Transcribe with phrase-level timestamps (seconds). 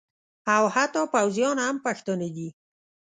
[0.55, 2.49] او حتی پوځیان هم پښتانه دي